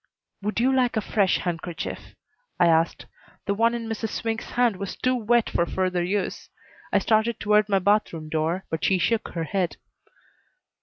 [0.41, 2.15] "Would you like a fresh handkerchief?"
[2.59, 3.05] I asked.
[3.45, 4.09] The one in Mrs.
[4.09, 6.49] Swink's hand was too wet for further use.
[6.91, 9.77] I started toward my bedroom door, but she shook her head.